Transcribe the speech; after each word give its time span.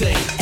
NVS. 0.00 0.39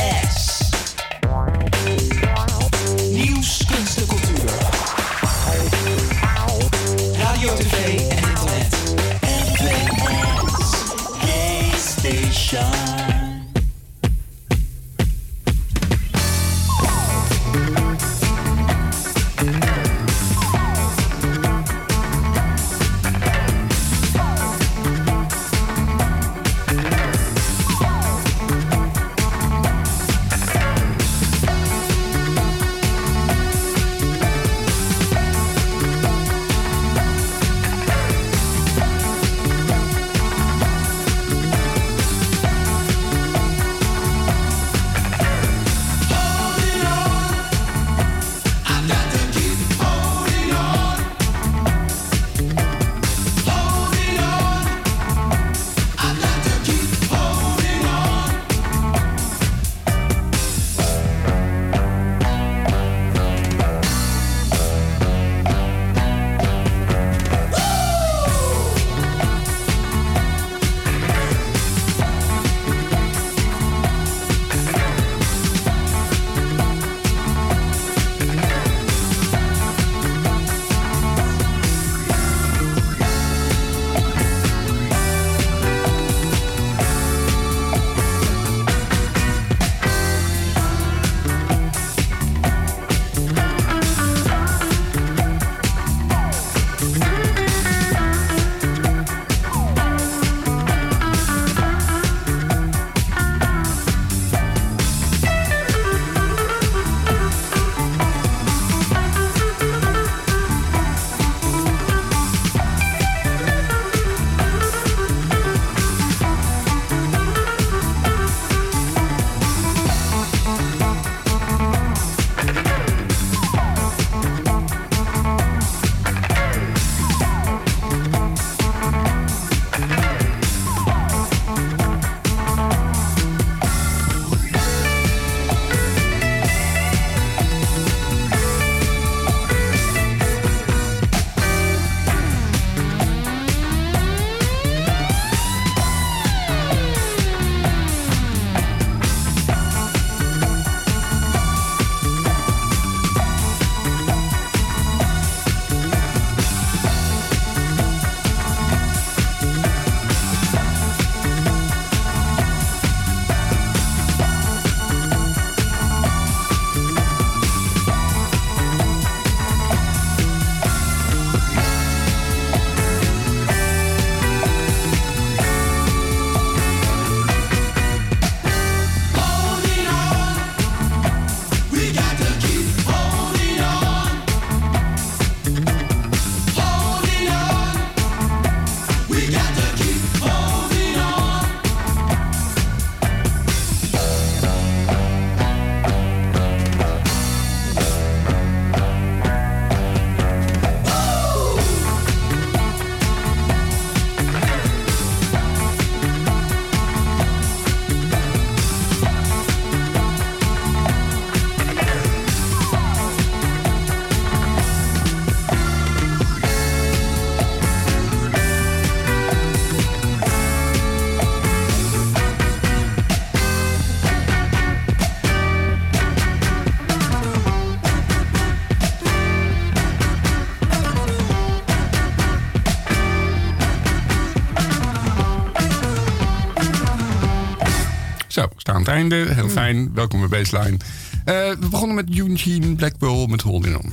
Einde. 238.98 239.34
Heel 239.34 239.48
fijn. 239.48 239.90
Welkom 239.94 240.20
bij 240.20 240.28
Baseline. 240.28 240.76
Eh, 241.24 241.34
we 241.34 241.68
begonnen 241.70 241.96
met 241.96 242.16
Eugene 242.16 242.74
Blackwell 242.74 243.26
met 243.26 243.42
Holding 243.42 243.76
On. 243.76 243.92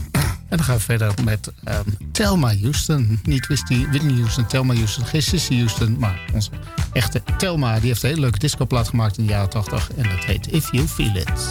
En 0.50 0.58
dan 0.58 0.64
gaan 0.64 0.76
we 0.76 0.82
verder 0.82 1.14
met 1.24 1.52
um, 1.68 2.12
Thelma 2.12 2.56
Houston. 2.62 3.20
Niet 3.24 3.48
Whitney, 3.48 3.88
Whitney 3.90 4.14
Houston, 4.14 4.46
Thelma 4.46 4.74
Houston. 4.74 5.06
Geen 5.06 5.22
Sissy 5.22 5.58
Houston, 5.58 5.96
maar 6.00 6.20
onze 6.34 6.50
echte 6.94 7.22
Thelma. 7.38 7.80
Die 7.80 7.88
heeft 7.88 8.04
een 8.04 8.10
hele 8.10 8.22
leuke 8.22 8.40
discoplaat 8.40 8.88
gemaakt 8.88 9.18
in 9.18 9.26
de 9.26 9.32
jaren 9.32 9.50
80. 9.50 9.90
En 9.98 10.04
dat 10.04 10.24
heet 10.26 10.52
If 10.52 10.72
You 10.72 10.88
Feel 10.88 11.16
It. 11.16 11.50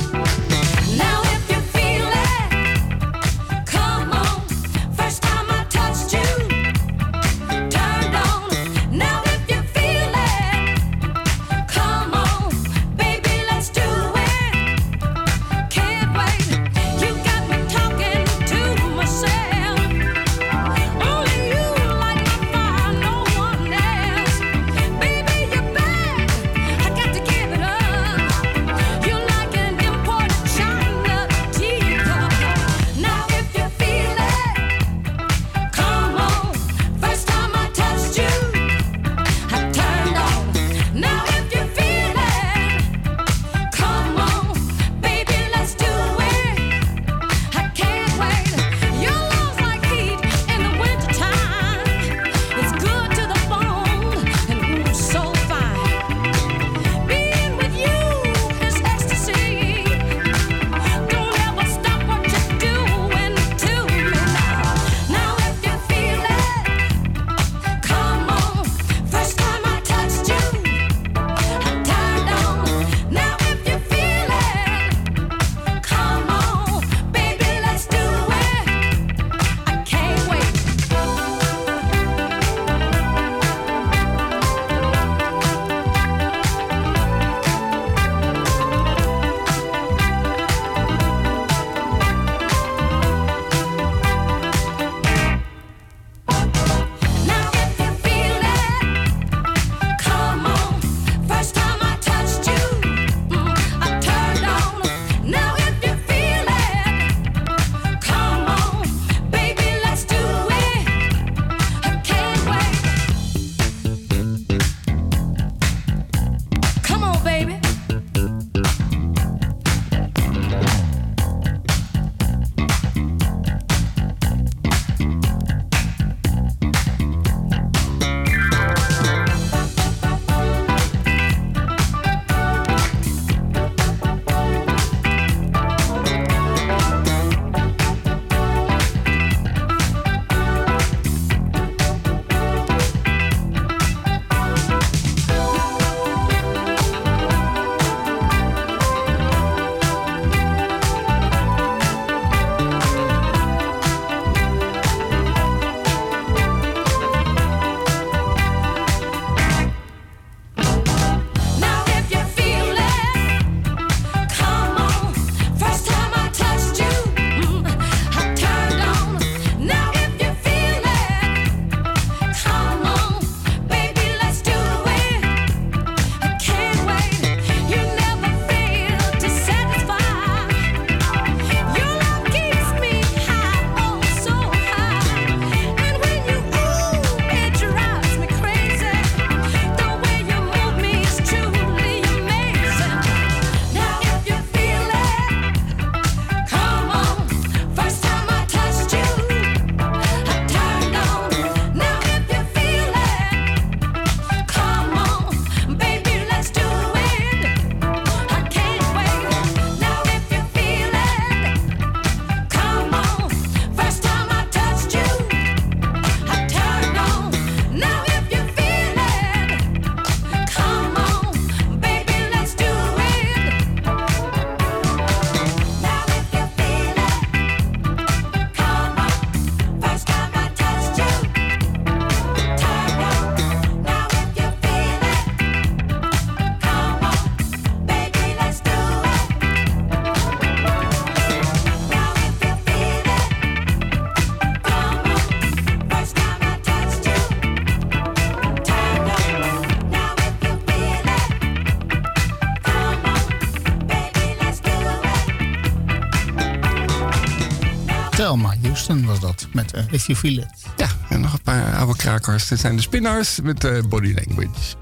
Houston 258.86 259.08
was 259.08 259.20
dat, 259.20 259.46
met 259.53 259.76
uh, 259.76 259.82
If 259.91 260.06
You 260.06 260.44
Ja, 260.76 260.88
en 261.08 261.20
nog 261.20 261.32
een 261.32 261.43
paar 261.43 261.76
oude 261.76 261.96
krakers. 261.96 262.48
Dit 262.48 262.60
zijn 262.60 262.76
de 262.76 262.82
Spinners 262.82 263.41
met 263.41 263.64
uh, 263.64 263.82
Body 263.88 264.14
Language. 264.14 264.74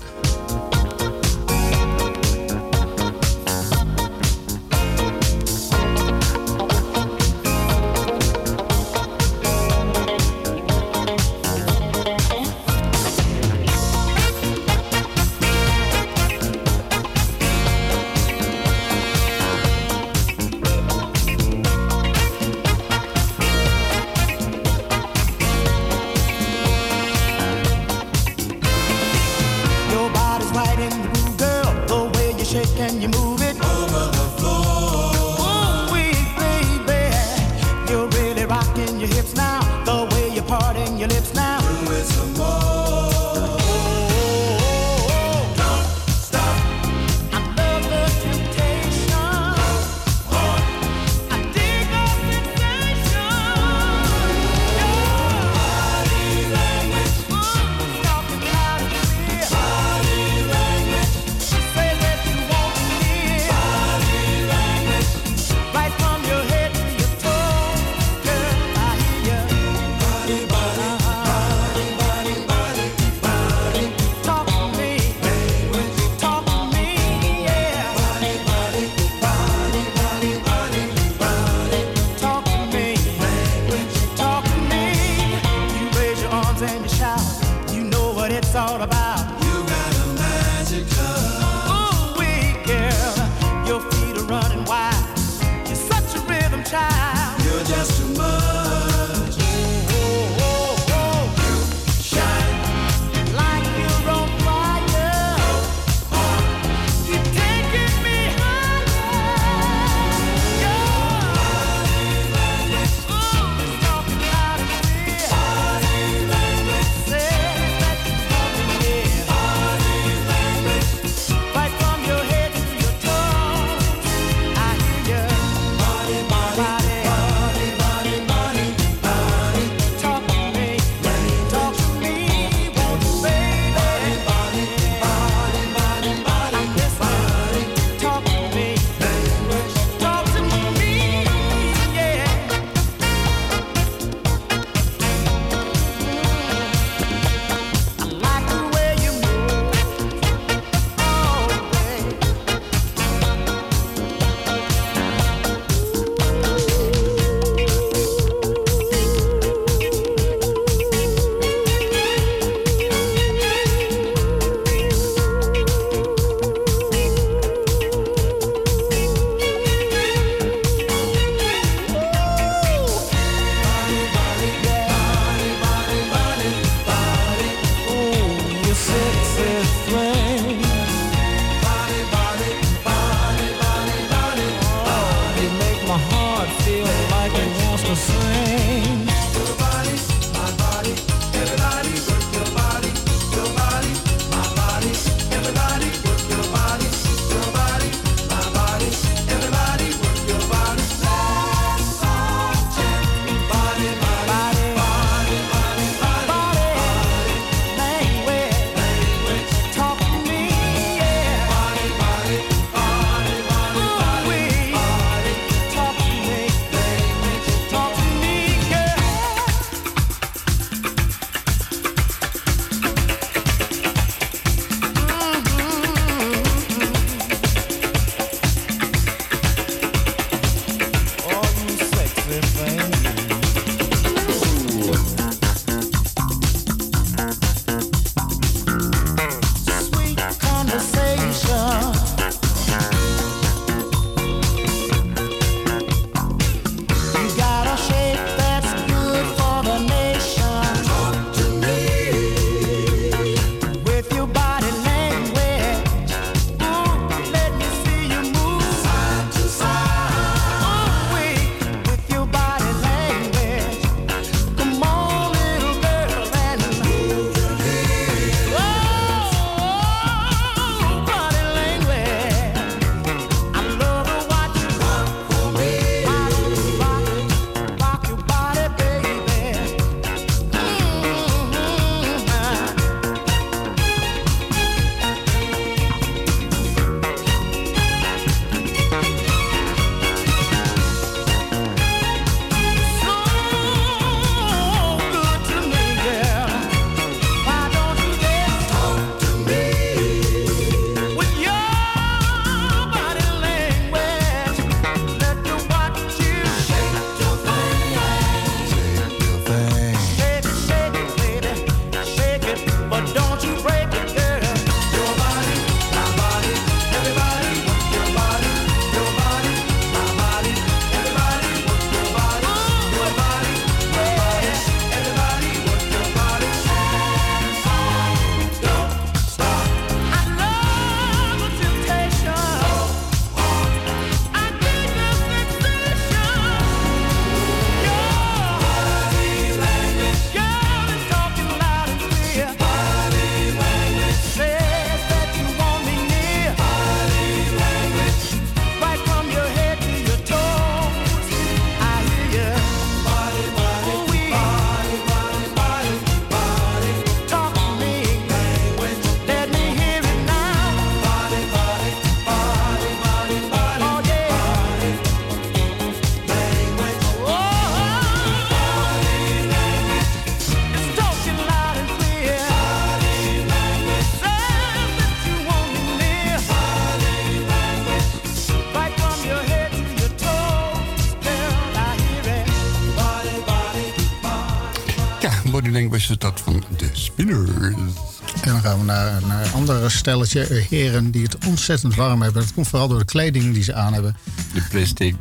Stelletje 390.03 390.47
eh, 390.47 390.65
heren 390.69 391.11
die 391.11 391.23
het 391.23 391.37
ontzettend 391.47 391.95
warm 391.95 392.23
hebben. 392.23 392.43
Dat 392.43 392.53
komt 392.53 392.69
vooral 392.69 392.89
door 392.89 392.99
de 392.99 393.05
kleding 393.05 393.55
die 393.55 393.63
ze 393.63 393.75
aan 393.75 393.93
hebben. 393.93 394.17
De 394.55 394.63
plastic. 394.71 395.15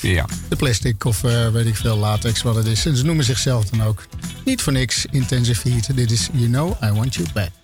Ja. 0.00 0.26
De 0.48 0.56
plastic 0.56 1.04
of 1.04 1.24
eh, 1.24 1.48
weet 1.48 1.66
ik 1.66 1.76
veel, 1.76 1.96
latex, 1.96 2.42
wat 2.42 2.54
het 2.54 2.66
is. 2.66 2.86
En 2.86 2.96
ze 2.96 3.04
noemen 3.04 3.24
zichzelf 3.24 3.64
dan 3.64 3.82
ook 3.82 4.06
niet 4.44 4.62
voor 4.62 4.72
niks 4.72 5.06
Intensive 5.10 5.68
Heat. 5.68 5.96
Dit 5.96 6.10
is 6.10 6.28
You 6.32 6.48
Know 6.48 6.82
I 6.82 6.92
Want 6.92 7.14
You 7.14 7.28
Back. 7.32 7.57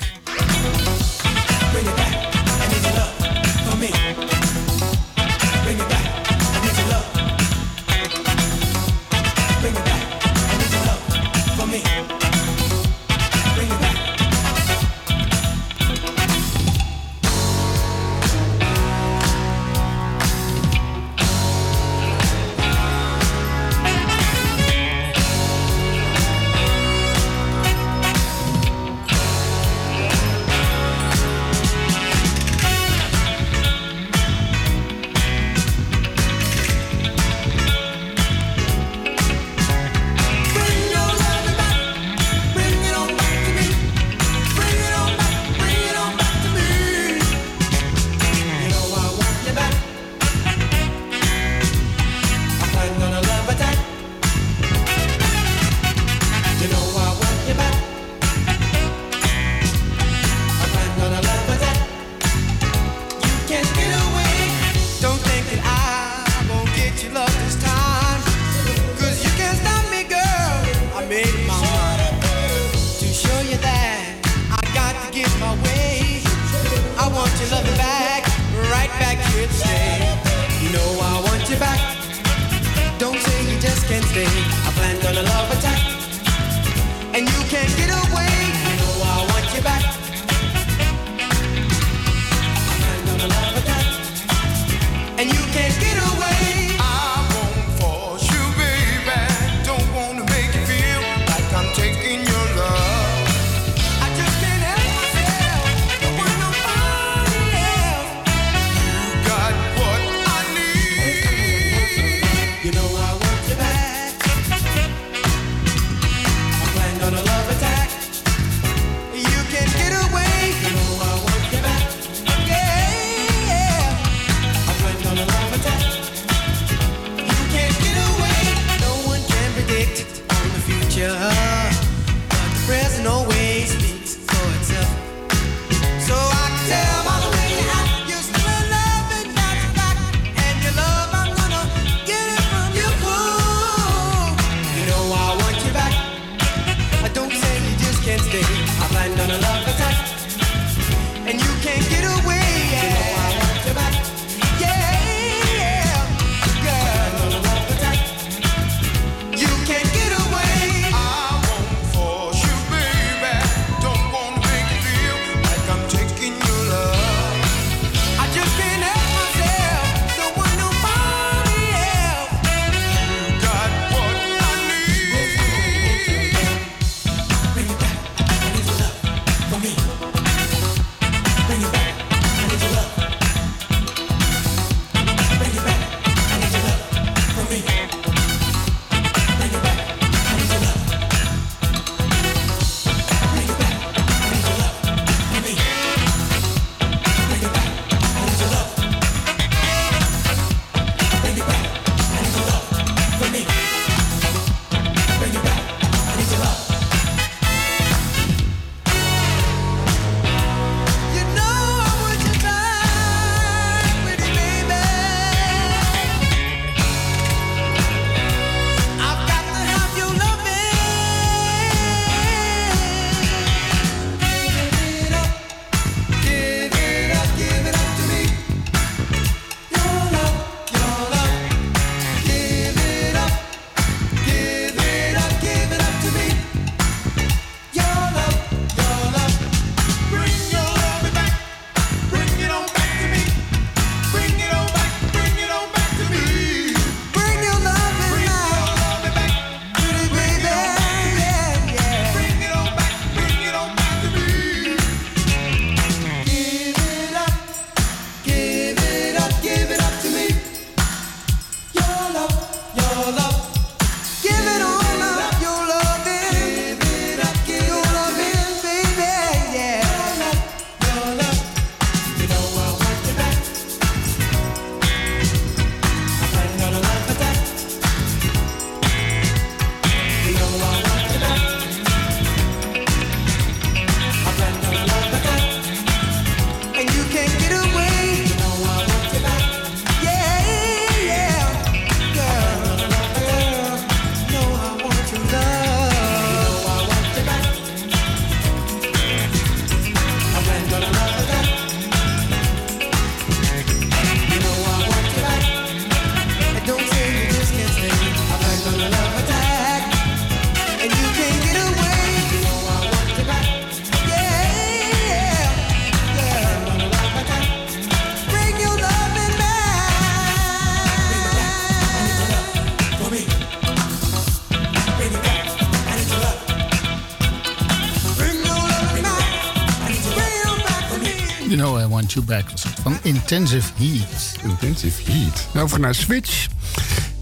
You 331.54 331.62
know 331.62 331.76
I 331.76 331.86
want 331.86 332.14
you 332.14 332.24
back 332.24 332.50
was 332.50 332.64
van 332.82 332.98
Intensive 333.02 333.72
Heat. 333.76 334.36
Intensive 334.42 335.12
Heat. 335.12 335.46
Nou, 335.52 335.64
over 335.64 335.80
naar 335.80 335.94
Switch. 335.94 336.46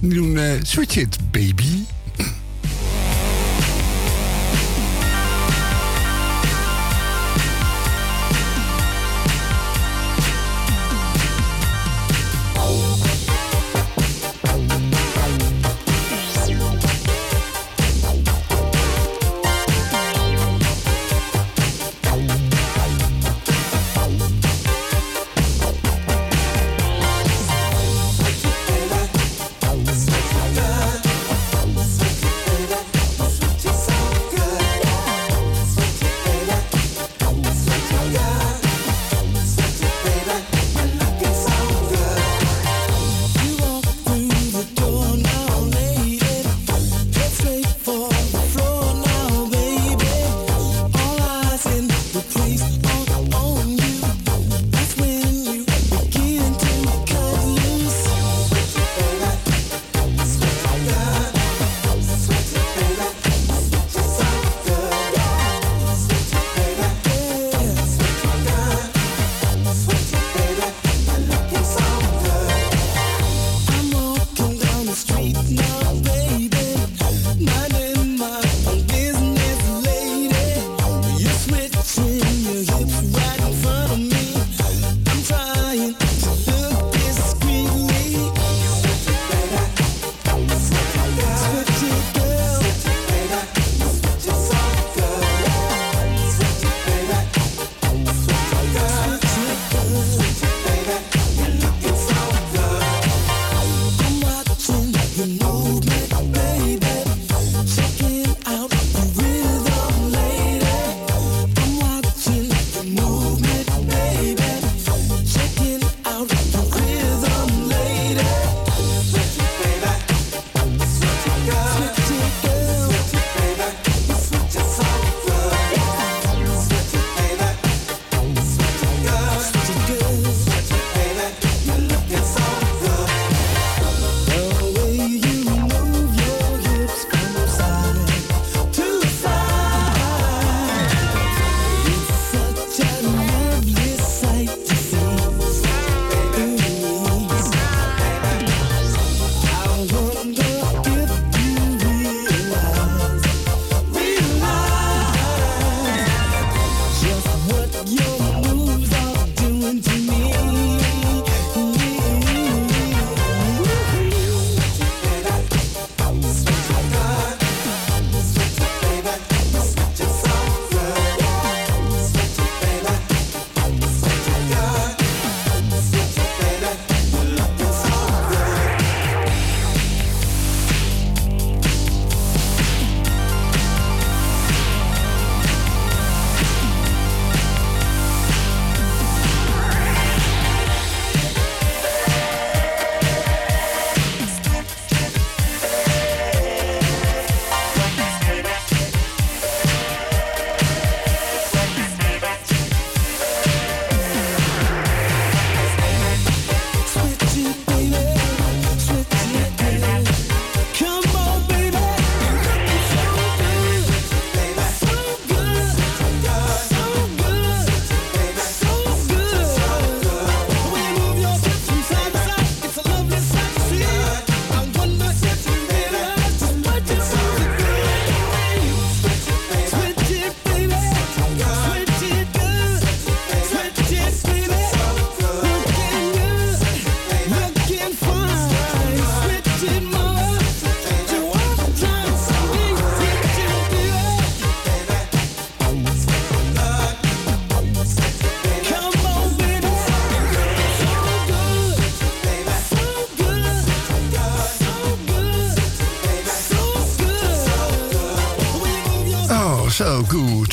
Die 0.01 0.15
doen 0.15 0.37
eh, 0.37 0.53
Switch 0.63 0.97
It, 0.97 1.19
baby. 1.31 1.85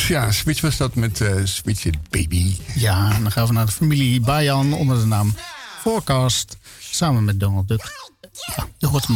Ja, 0.09 0.31
Switch 0.31 0.61
was 0.61 0.77
dat 0.77 0.95
met 0.95 1.21
eh, 1.21 1.35
Switch 1.43 1.85
It 1.85 2.09
Baby. 2.09 2.55
Ja, 2.75 3.11
en 3.11 3.21
dan 3.21 3.31
gaan 3.31 3.47
we 3.47 3.53
naar 3.53 3.65
de 3.65 3.71
familie 3.71 4.21
Bayan 4.21 4.73
onder 4.73 4.99
de 4.99 5.05
naam 5.05 5.35
Forecast. 5.79 6.57
Samen 6.79 7.23
met 7.23 7.39
Donald 7.39 7.67
Duck. 7.67 8.09
Ja, 8.55 8.67
je 8.77 8.87
hoort. 8.87 9.07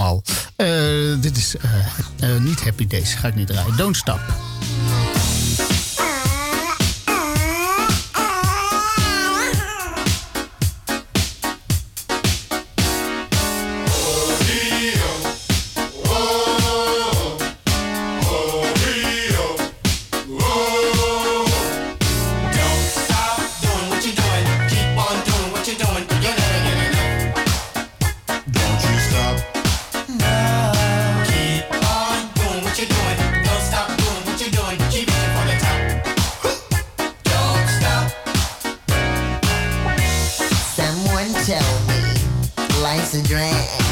Eh, 0.56 1.22
dit 1.22 1.38
is 1.38 1.56
eh, 1.56 2.38
niet 2.40 2.64
Happy 2.64 2.88
Days, 2.88 3.14
ga 3.14 3.28
ik 3.28 3.36
niet 3.36 3.48
draaien. 3.48 3.78
Don't 3.78 3.98
Stop. 3.98 4.43
to 43.14 43.22
drink. 43.22 43.83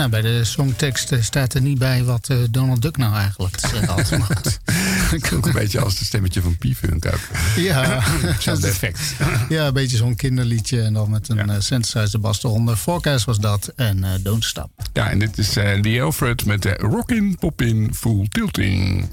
Nou, 0.00 0.12
bij 0.12 0.20
de 0.20 0.44
songtekst 0.44 1.12
eh, 1.12 1.22
staat 1.22 1.54
er 1.54 1.60
niet 1.60 1.78
bij 1.78 2.04
wat 2.04 2.28
eh, 2.28 2.36
Donald 2.50 2.82
Duck 2.82 2.96
nou 2.96 3.14
eigenlijk 3.14 3.56
te 3.56 3.68
zeggen 3.68 3.88
had. 3.88 4.06
gemaakt. 4.12 4.60
ook 5.34 5.46
een 5.46 5.52
beetje 5.52 5.80
als 5.80 5.98
het 5.98 6.06
stemmetje 6.06 6.42
van 6.42 6.56
P-Funk. 6.56 7.04
Ja, 7.56 8.02
dat 8.44 8.64
effect. 8.64 9.14
ja, 9.48 9.66
een 9.66 9.72
beetje 9.72 9.96
zo'n 9.96 10.16
kinderliedje 10.16 10.82
en 10.82 10.92
dan 10.92 11.10
met 11.10 11.28
een 11.28 11.36
ja. 11.36 11.46
Eh, 11.46 11.60
synthesizer 11.60 12.20
bas 12.20 12.44
eronder. 12.44 12.76
Forecast 12.76 13.24
was 13.24 13.38
dat 13.38 13.72
en 13.76 14.04
Don't 14.22 14.44
Stop. 14.44 14.70
Ja, 14.92 15.10
en 15.10 15.18
dit 15.18 15.38
is 15.38 15.56
uh, 15.56 15.80
The 15.80 16.02
Alfred 16.02 16.44
met 16.44 16.62
de 16.62 16.72
Rockin' 16.72 17.36
Poppin' 17.38 17.94
Full 17.94 18.26
Tilting. 18.28 19.08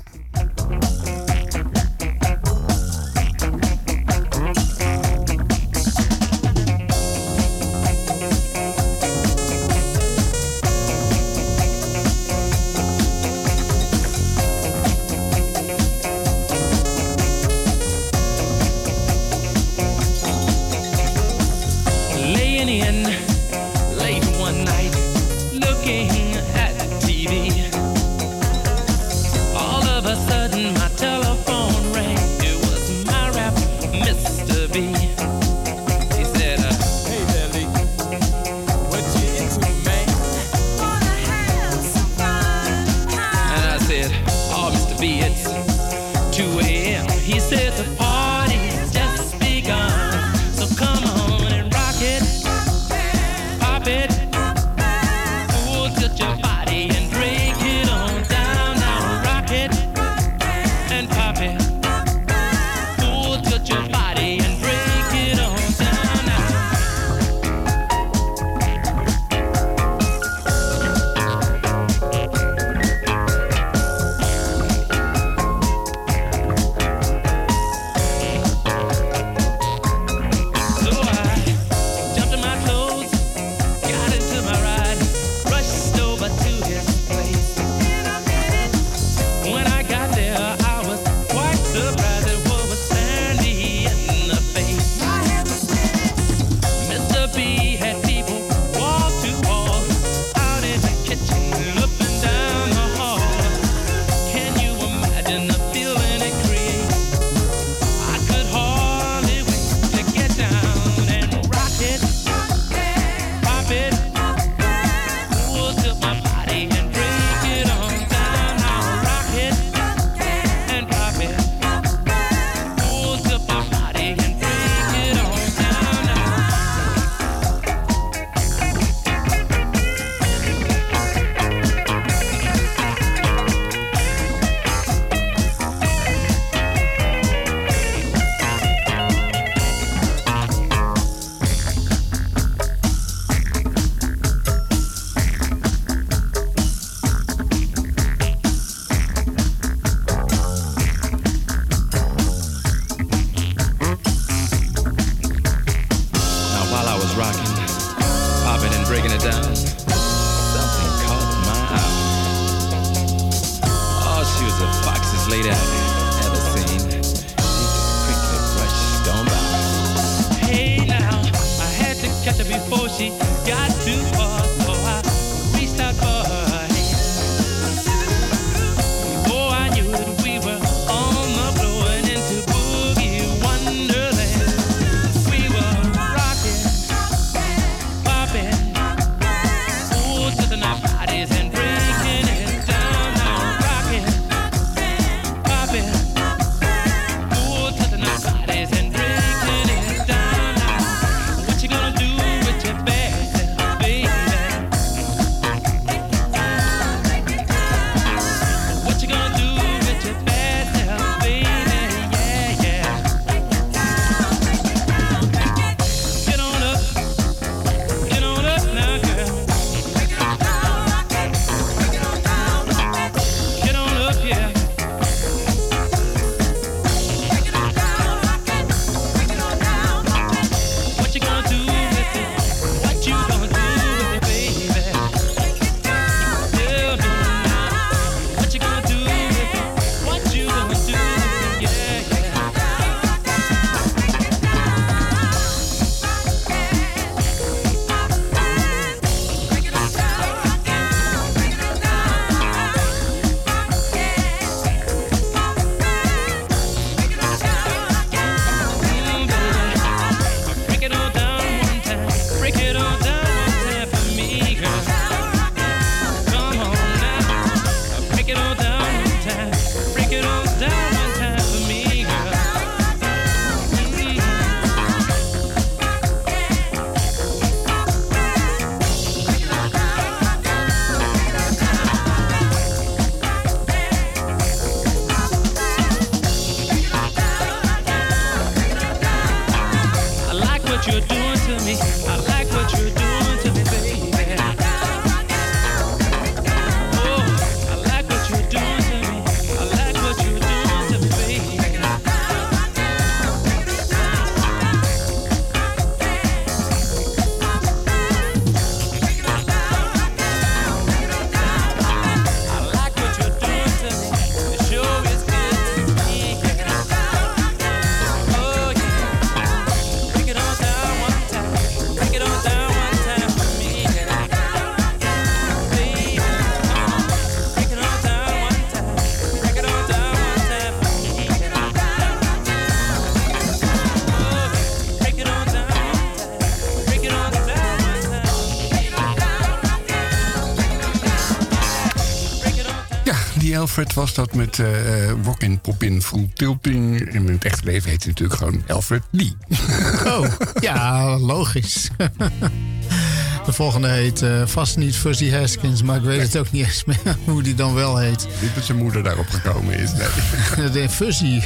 Alfred 343.78 343.96
was 343.96 344.14
dat 344.14 344.34
met 344.34 344.60
eh, 344.60 345.04
eh, 345.04 345.10
uh, 345.10 345.16
Rockin' 345.24 345.60
Poppin' 345.60 346.02
Fruit 346.02 346.36
Tilting. 346.36 347.14
In 347.14 347.28
het 347.28 347.46
echte 347.46 347.64
leven 347.64 347.90
heet 347.90 348.04
hij 348.04 348.12
natuurlijk 348.12 348.40
gewoon 348.40 348.64
Alfred 348.68 349.04
Lee. 349.12 349.36
Oh, 350.06 350.26
ja, 350.60 351.18
logisch. 351.18 351.90
De 353.46 353.54
volgende 353.54 353.88
heet 353.88 354.22
eh, 354.22 354.42
vast 354.46 354.78
niet 354.78 354.96
Fuzzy 354.96 355.32
Haskins, 355.32 355.84
maar 355.84 355.96
ik 355.96 356.04
weet 356.04 356.22
het 356.22 356.38
ook 356.38 356.52
niet 356.52 356.66
eens 356.66 356.86
meer 356.86 357.18
hoe 357.26 357.44
die 357.44 357.56
dan 357.56 357.74
wel 357.74 357.98
heet. 357.98 358.28
Niet 358.42 358.56
dat 358.56 358.64
zijn 358.64 358.78
moeder 358.78 359.04
daarop 359.04 359.30
gekomen 359.30 359.80
is. 359.80 359.92
Nee. 359.92 360.70
de 360.70 360.90
fuzzy. 360.90 361.42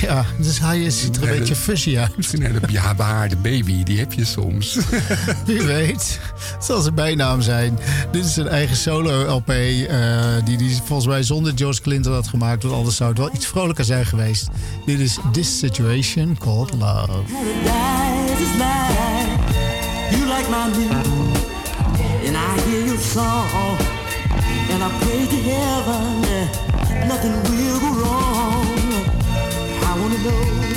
Ja, 0.00 0.24
dus 0.38 0.60
hij 0.60 0.90
ziet 0.90 1.16
er 1.16 1.22
een 1.22 1.38
beetje 1.38 1.56
fuzzy 1.56 1.98
uit. 1.98 2.16
Misschien 2.16 2.44
een 2.44 3.40
baby, 3.42 3.82
die 3.82 3.98
heb 3.98 4.12
je 4.12 4.24
soms. 4.24 4.78
Wie 5.46 5.62
weet 5.62 6.20
zal 6.58 6.80
zijn 6.80 6.94
bijnaam 6.94 7.40
zijn. 7.40 7.78
Dit 8.12 8.24
is 8.24 8.34
zijn 8.34 8.48
eigen 8.48 8.76
solo-LP, 8.76 9.48
uh, 9.48 10.36
eh, 10.36 10.44
die 10.44 10.56
hij 10.56 10.80
volgens 10.84 11.08
mij 11.08 11.22
zonder 11.22 11.52
George 11.56 11.80
Clinton 11.80 12.12
had 12.12 12.28
gemaakt. 12.28 12.62
Want 12.62 12.74
anders 12.74 12.96
zou 12.96 13.08
het 13.08 13.18
wel 13.18 13.30
iets 13.34 13.46
vrolijker 13.46 13.84
zijn 13.84 14.06
geweest. 14.06 14.48
Dit 14.86 14.98
is 14.98 15.18
This 15.32 15.58
Situation 15.58 16.36
Called 16.38 16.72
Love. 16.78 17.12
You 20.10 20.26
like 20.26 20.50
my. 20.50 20.56
And 22.26 22.36
I 22.36 22.60
hear 22.60 22.84
your 22.84 22.98
song. 22.98 23.94
I 24.68 24.88
heaven. 25.50 27.08
Nothing 27.08 27.32
will 27.50 27.78
go 27.80 27.90
wrong. 28.00 28.66
I 29.82 29.94
know. 30.22 30.75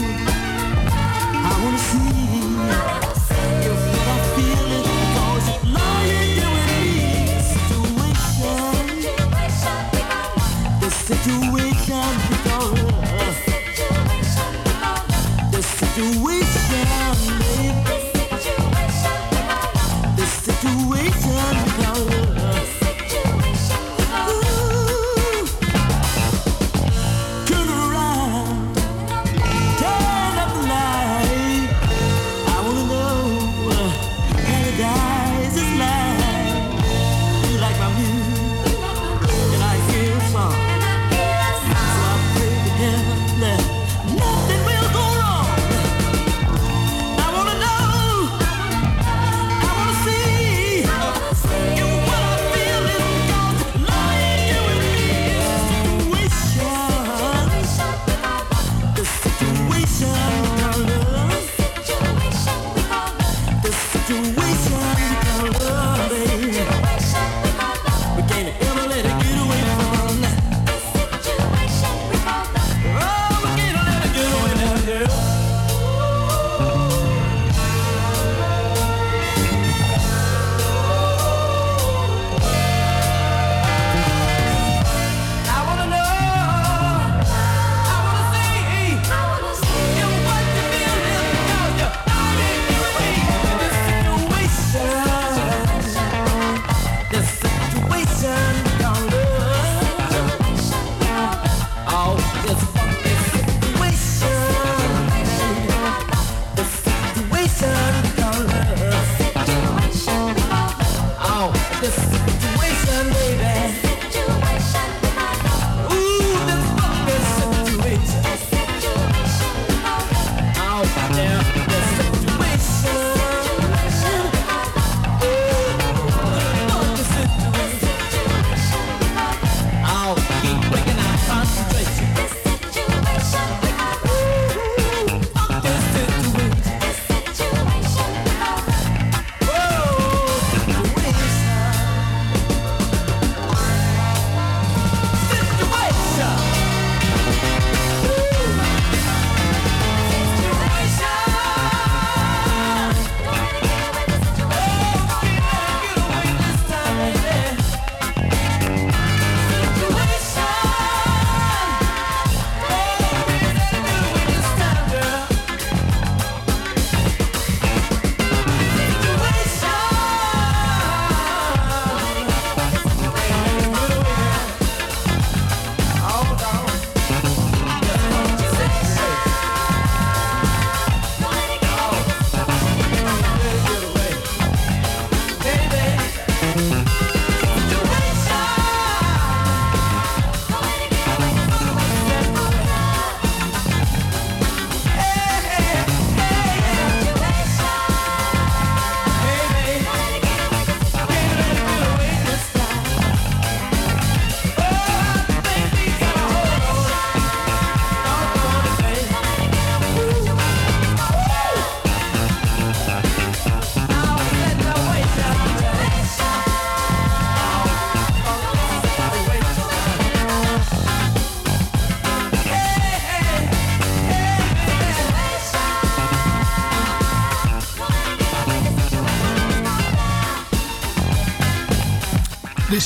Oh, 111.79 111.85
this 111.85 111.95
situation, 111.95 113.13
baby. 113.13 113.88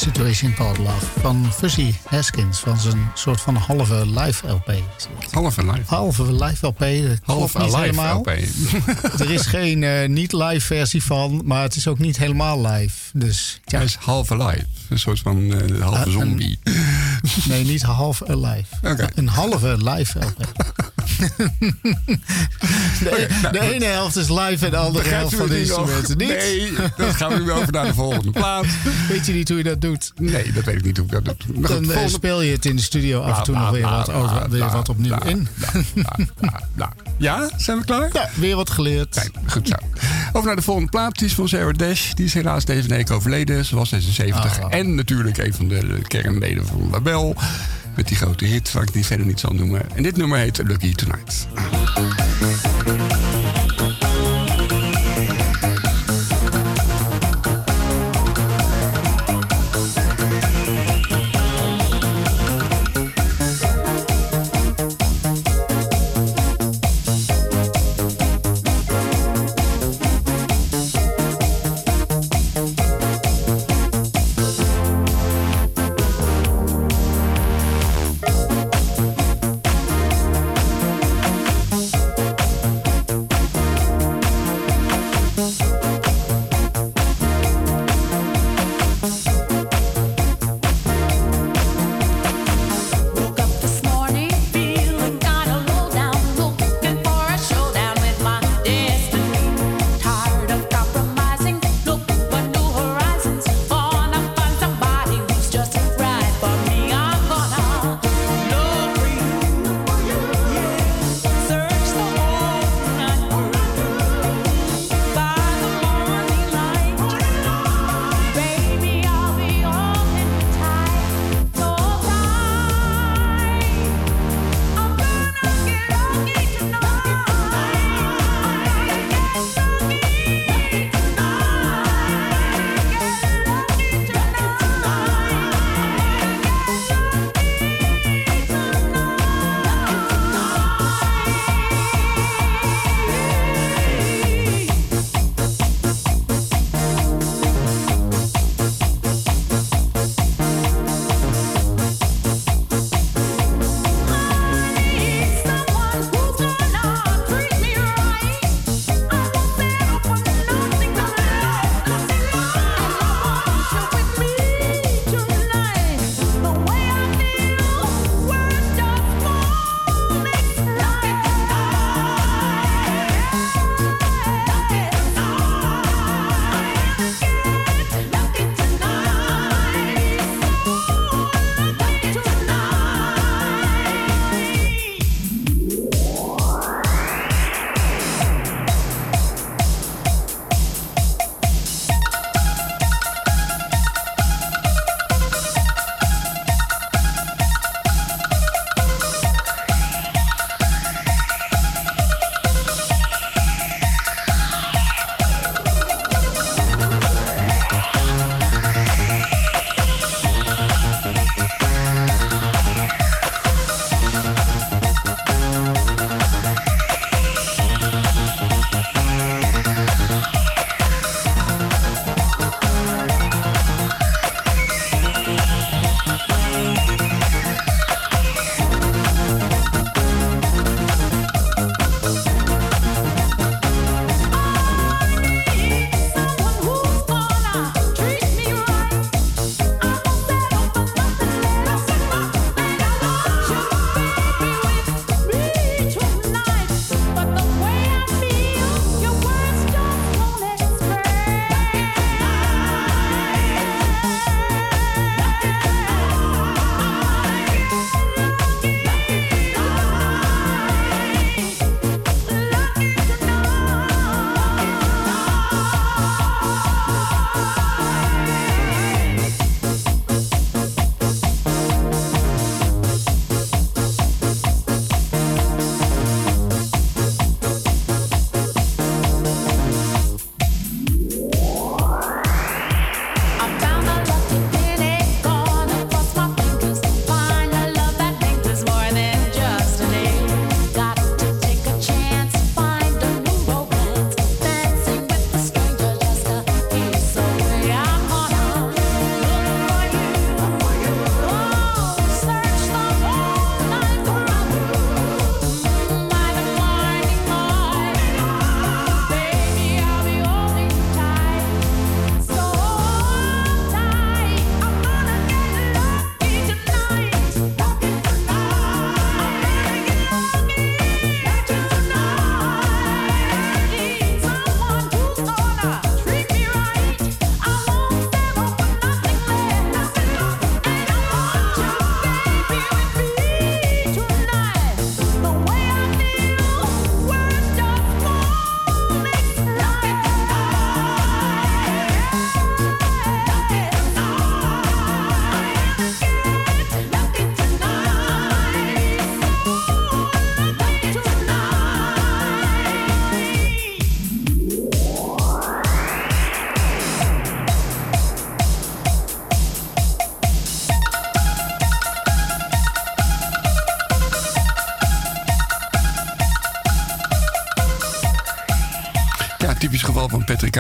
Situation 0.03 0.53
Called 0.53 0.77
Love 0.77 1.05
van 1.19 1.53
Fuzzy 1.53 1.93
Haskins. 2.05 2.59
Van 2.59 2.79
zijn 2.79 3.11
soort 3.13 3.41
van 3.41 3.55
halve 3.55 4.05
live 4.19 4.47
LP. 4.47 4.73
Half 5.31 5.57
live. 5.57 5.81
Halve 5.85 6.33
live 6.33 6.65
LP. 6.67 6.79
Niet 6.79 7.19
alive 7.27 7.77
helemaal. 7.79 8.17
LP. 8.17 8.27
Er 9.21 9.31
is 9.31 9.45
geen 9.45 9.83
eh, 9.83 10.07
niet-live 10.09 10.65
versie 10.65 11.03
van, 11.03 11.41
maar 11.45 11.61
het 11.61 11.75
is 11.75 11.87
ook 11.87 11.99
niet 11.99 12.17
helemaal 12.17 12.61
live. 12.65 12.95
Dus 13.13 13.59
ja, 13.65 13.77
Hij 13.77 13.85
is 13.85 13.95
half 13.95 14.31
alive. 14.31 14.65
Een 14.89 14.99
soort 14.99 15.19
van 15.19 15.53
eh, 15.53 15.81
halve 15.81 16.05
een- 16.05 16.11
zombie. 16.11 16.59
nee, 17.47 17.63
niet 17.65 17.81
half 17.81 18.23
alive. 18.23 18.65
Een 19.15 19.27
halve 19.27 19.77
live 19.83 20.19
LP. 20.19 20.37
de, 22.99 23.27
de 23.51 23.59
ene 23.59 23.85
helft 23.85 24.15
is 24.15 24.29
live 24.29 24.65
en 24.65 24.71
de 24.71 24.77
andere 24.77 25.09
helft 25.09 25.35
van 25.35 25.47
de 25.47 25.59
instrumenten 25.59 26.17
niet. 26.17 26.27
Nee, 26.27 26.73
dat 26.97 27.15
gaan 27.15 27.33
we 27.33 27.39
nu 27.39 27.51
over 27.51 27.71
naar 27.71 27.85
de 27.85 27.93
volgende 27.93 28.31
plaat. 28.31 28.65
Weet 29.09 29.25
je 29.25 29.33
niet 29.33 29.49
hoe 29.49 29.57
je 29.57 29.63
dat 29.63 29.81
doet? 29.81 30.11
Nee, 30.15 30.51
dat 30.51 30.63
weet 30.63 30.75
ik 30.75 30.83
niet 30.83 30.97
hoe 30.97 31.05
ik 31.05 31.11
dat 31.11 31.23
doe. 31.25 31.61
Dan 31.61 31.63
eh, 31.63 31.89
volgende 31.89 32.09
speel 32.09 32.41
je 32.41 32.51
het 32.51 32.65
in 32.65 32.75
de 32.75 32.81
studio 32.81 33.21
af 33.21 33.37
en 33.37 33.43
toe 33.43 33.55
nog 33.55 33.69
weer 33.69 33.89
wat, 33.89 34.11
over, 34.11 34.49
weer 34.49 34.71
wat 34.71 34.89
opnieuw 34.89 35.17
in. 35.25 35.47
Ja, 37.17 37.49
zijn 37.57 37.77
we 37.77 37.85
klaar? 37.85 38.09
Ja, 38.13 38.29
weer 38.35 38.55
wat 38.55 38.69
geleerd. 38.69 39.15
Kijk, 39.15 39.31
goed 39.47 39.67
zo. 39.67 39.75
Over 40.33 40.47
naar 40.47 40.55
de 40.55 40.61
volgende 40.61 40.89
plaat. 40.89 41.17
Die 41.17 41.27
is 41.27 41.33
van 41.33 41.47
Sarah 41.47 41.73
Dash. 41.73 42.13
Die 42.13 42.25
is 42.25 42.33
helaas 42.33 42.65
deze 42.65 42.87
week 42.87 43.11
overleden. 43.11 43.65
Ze 43.65 43.75
was 43.75 43.89
76. 43.89 44.61
Ah. 44.61 44.73
En 44.73 44.95
natuurlijk 44.95 45.37
een 45.37 45.53
van 45.53 45.67
de 45.67 46.01
kernleden 46.07 46.65
van 46.65 46.89
Label. 46.91 47.35
Met 47.95 48.07
die 48.07 48.17
grote 48.17 48.45
hit, 48.45 48.71
waar 48.71 48.83
ik 48.83 48.93
die 48.93 49.05
verder 49.05 49.25
niet 49.25 49.39
zal 49.39 49.53
noemen. 49.53 49.95
En 49.95 50.03
dit 50.03 50.17
nummer 50.17 50.37
heet 50.37 50.57
Lucky 50.57 50.93
Tonight. 50.93 51.47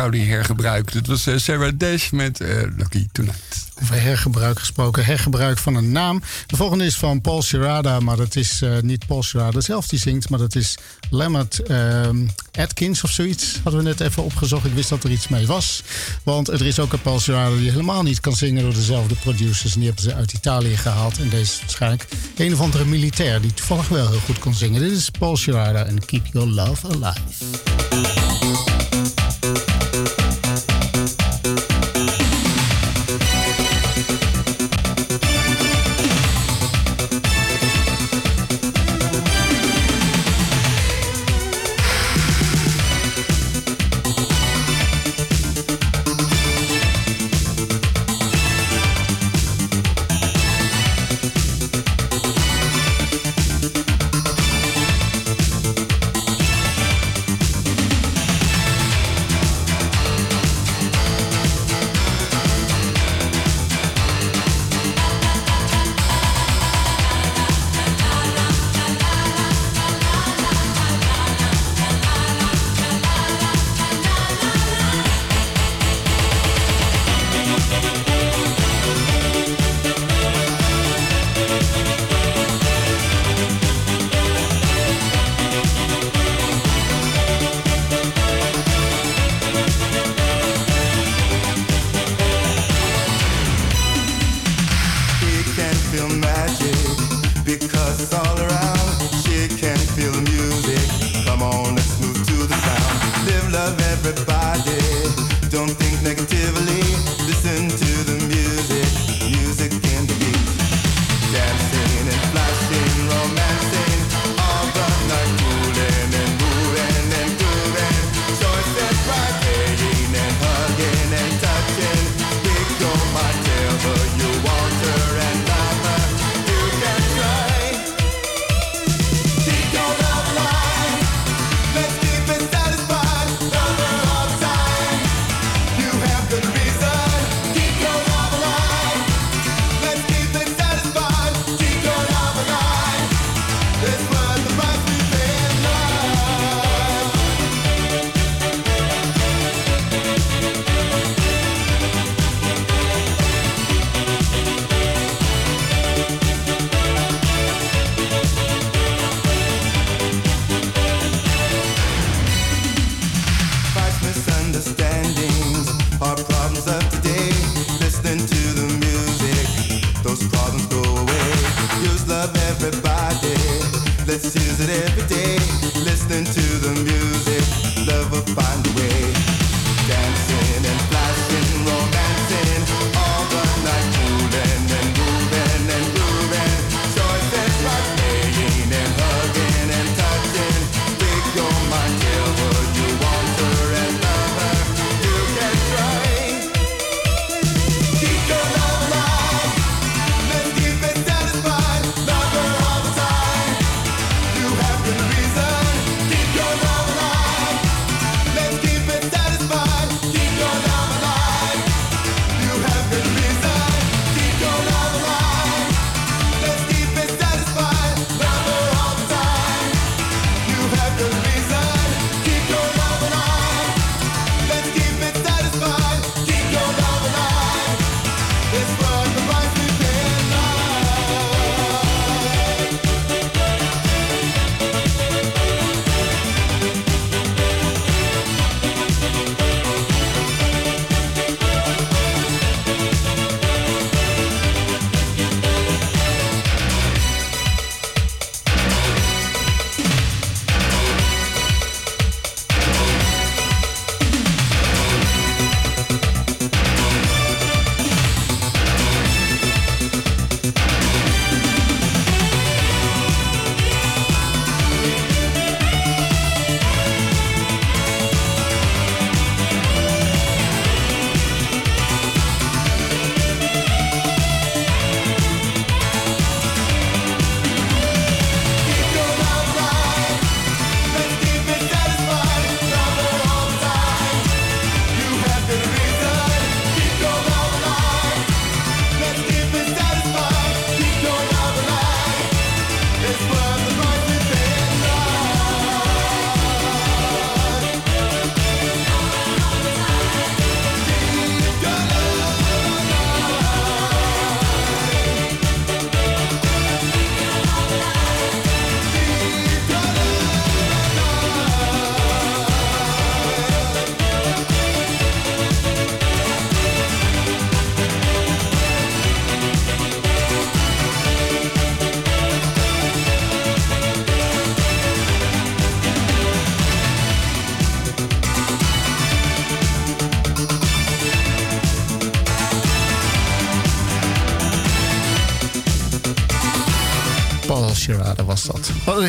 Van 0.03 0.11
Patrick 0.11 0.27
Cowley 0.27 0.35
hergebruik. 0.35 0.91
Dit 0.91 1.07
was 1.07 1.25
eh, 1.27 1.37
Sarah 1.37 1.71
Dash 1.75 2.09
met 2.09 2.39
eh, 2.39 2.61
Lucky 2.77 3.07
Tonight. 3.11 3.71
Over 3.81 4.01
hergebruik 4.01 4.59
gesproken, 4.59 5.05
hergebruik 5.05 5.57
van 5.57 5.75
een 5.75 5.91
naam. 5.91 6.21
De 6.47 6.55
volgende 6.55 6.85
is 6.85 6.95
van 6.95 7.21
Paul 7.21 7.41
Sherada, 7.41 7.99
maar 7.99 8.17
dat 8.17 8.35
is 8.35 8.61
eh, 8.61 8.79
niet 8.81 9.05
Paul 9.05 9.23
Sherada 9.23 9.61
zelf 9.61 9.87
die 9.87 9.99
zingt, 9.99 10.29
maar 10.29 10.39
dat 10.39 10.55
is 10.55 10.77
Lambert 11.09 11.59
ehm, 11.59 12.27
Atkins 12.51 13.03
of 13.03 13.09
zoiets. 13.09 13.59
Hadden 13.63 13.83
we 13.83 13.87
net 13.87 13.99
even 13.99 14.23
opgezocht. 14.23 14.65
Ik 14.65 14.73
wist 14.73 14.89
dat 14.89 15.03
er 15.03 15.11
iets 15.11 15.27
mee 15.27 15.47
was. 15.47 15.83
Want 16.23 16.47
er 16.47 16.65
is 16.65 16.79
ook 16.79 16.93
een 16.93 17.01
Paul 17.01 17.19
Sherada 17.19 17.55
die 17.55 17.71
helemaal 17.71 18.03
niet 18.03 18.19
kan 18.19 18.35
zingen 18.35 18.63
door 18.63 18.73
dezelfde 18.73 19.15
producers. 19.15 19.73
En 19.73 19.79
die 19.79 19.87
hebben 19.87 20.03
ze 20.03 20.15
uit 20.15 20.33
Italië 20.33 20.77
gehaald. 20.77 21.17
En 21.17 21.29
deze 21.29 21.41
is 21.41 21.59
waarschijnlijk 21.59 22.07
een 22.37 22.53
of 22.53 22.59
andere 22.59 22.85
militair 22.85 23.41
die 23.41 23.53
toevallig 23.53 23.87
wel 23.87 24.09
heel 24.09 24.19
goed 24.19 24.39
kon 24.39 24.53
zingen. 24.53 24.81
Dit 24.81 24.91
is 24.91 25.09
Paul 25.09 25.37
Sherada 25.37 25.85
en 25.85 26.05
Keep 26.05 26.25
Your 26.31 26.49
Love 26.49 26.87
Alive. 26.87 27.72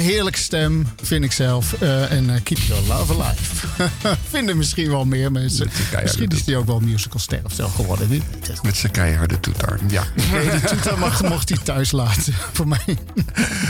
heerlijke 0.05 0.38
stem, 0.38 0.86
vind 1.02 1.24
ik 1.24 1.32
zelf. 1.32 1.72
Eh, 1.72 2.12
en 2.12 2.30
eh, 2.30 2.42
Keep 2.42 2.59
Your 2.59 2.82
Love 2.86 3.22
Alive. 3.22 3.66
Vinden 4.30 4.57
misschien 4.57 4.90
wel 4.90 5.05
meer 5.05 5.32
mensen. 5.32 5.70
Misschien 6.02 6.28
is 6.28 6.44
die 6.44 6.57
ook 6.57 6.66
wel 6.66 6.80
musicalster 6.80 7.40
of 7.44 7.52
zo 7.52 7.68
geworden. 7.68 8.09
nu. 8.09 8.22
Met 8.62 8.76
zijn 8.76 8.92
keiharde 8.92 9.40
toeter. 9.40 9.78
Ja, 9.88 10.05
nee, 10.32 10.50
die 10.50 10.61
toeter 10.61 10.98
mag, 10.98 11.22
mocht 11.22 11.48
hij 11.48 11.59
thuis 11.62 11.92
laten. 11.92 12.34
Voor 12.52 12.68
mij. 12.68 12.98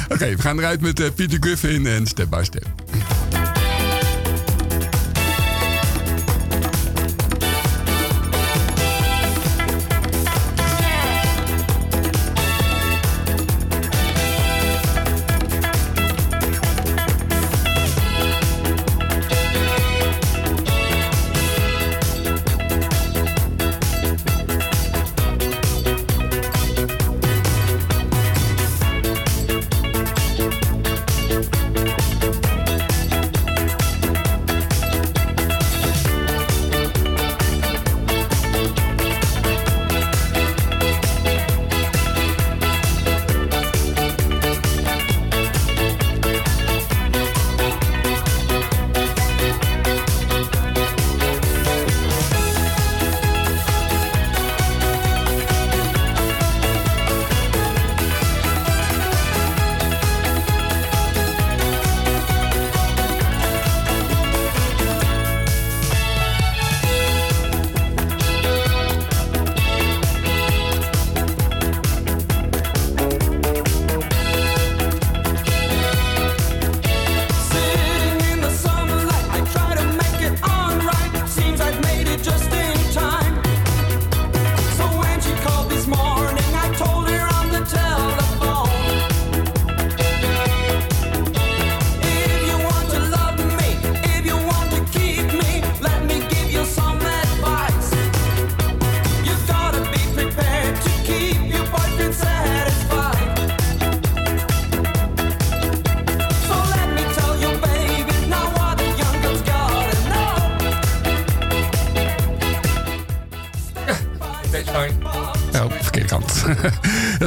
Oké, 0.08 0.36
we 0.36 0.42
gaan 0.42 0.58
eruit 0.58 0.80
met 0.80 1.00
eh, 1.00 1.06
Peter 1.14 1.38
Griffin 1.40 1.86
en 1.86 2.06
Step 2.06 2.30
by 2.30 2.42
Step. 2.42 2.66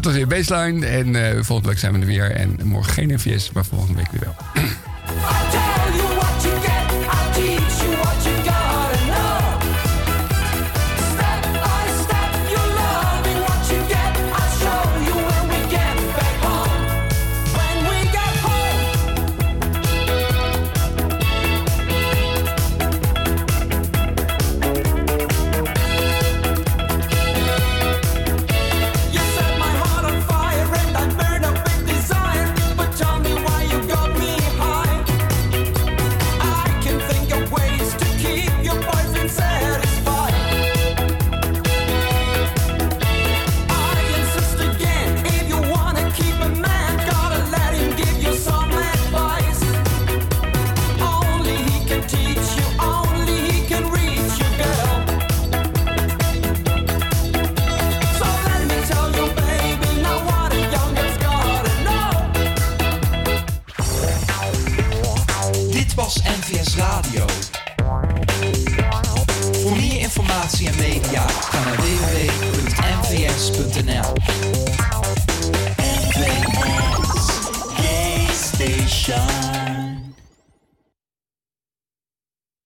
Dat 0.08 0.16
was 0.16 0.28
baseline. 0.28 0.86
En 0.86 1.16
eh, 1.16 1.44
volgende 1.44 1.70
week 1.70 1.80
zijn 1.80 1.94
we 1.94 2.00
er 2.00 2.06
weer. 2.06 2.32
En 2.32 2.60
morgen 2.64 2.94
geen 2.94 3.14
NVS, 3.14 3.52
maar 3.52 3.66
volgende 3.66 3.96
week 3.96 4.12
weer 4.12 4.22
wel. 4.22 4.64